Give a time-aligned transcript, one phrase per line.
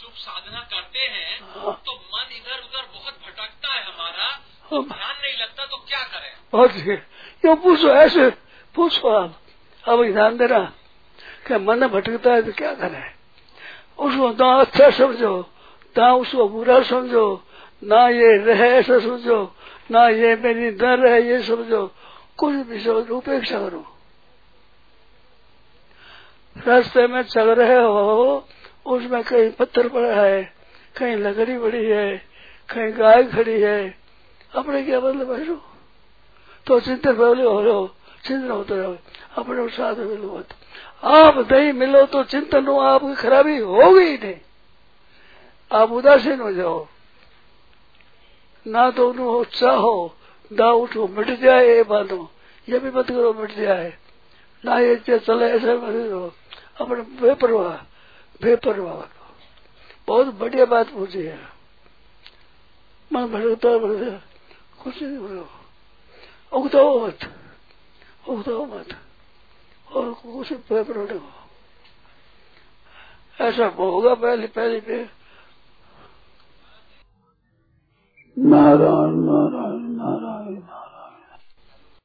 [0.00, 4.30] चुप साधना करते हैं हाँ। तो मन इधर उधर बहुत भटकता है हमारा।
[4.70, 6.32] तो हाँ। ध्यान नहीं लगता तो क्या करें?
[6.82, 6.96] है
[7.40, 8.30] क्यों पूछो ऐसे
[8.74, 9.38] पूछो आप।
[9.84, 10.58] अब ध्यान देना
[11.46, 13.14] कि मन भटकता है तो क्या करें?
[13.98, 15.50] उसको ना अच्छा समझो
[15.98, 17.44] ना उसको बुरा समझो
[17.84, 19.56] ना ये रहे ऐसा समझो
[19.90, 21.86] ना ये मेरी न रहे ये समझो।
[22.38, 23.86] कुछ भी समझो उपेक्षा करो।
[26.56, 28.48] रास्ते में चल रहे हो
[28.86, 30.52] उसमें कहीं पत्थर पड़ा है,
[30.96, 32.16] कहीं लकड़ी पड़ी है,
[32.68, 33.94] कहीं गाय खड़ी है।
[34.54, 35.56] अपने क्या मतलब है
[36.66, 37.86] तो चिंतन बोले, हो रहे हो,
[38.26, 38.96] चिंतन होते रहो,
[39.36, 40.48] अपने साथ मिलो मत।
[41.04, 44.34] आप नहीं मिलो तो चिंतन हो आपकी खराबी होगी ही नहीं।
[45.70, 46.86] आप उदासीन हो जाओ।
[48.66, 50.14] ना तो उन्हों चाहो
[50.50, 52.30] ना उठो मिट जाए ये बांधो
[52.68, 53.92] ये भी मत करो, मिट जाए।
[54.64, 56.32] ना ये चले, ऐसे मत करो।
[56.80, 57.76] अपने बेपरवाह।
[58.42, 59.00] बेपरवाह
[60.06, 61.38] बहुत बढ़िया बात पूछी है।
[63.12, 64.18] मन भटकता भटकता,
[64.82, 65.48] कुछ नहीं बोलो।
[66.52, 67.18] उगताओ मत
[68.28, 68.88] उगताओ मत।
[69.92, 71.30] और कुछ पेपर हो
[73.40, 75.04] ऐसा होगा पहले पहले पे।
[78.38, 79.71] नारायण नारायण।